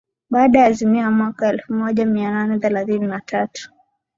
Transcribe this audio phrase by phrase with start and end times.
[0.29, 3.71] Baada ya azimio la mwaka elfu moja mia nane thelathini na tatu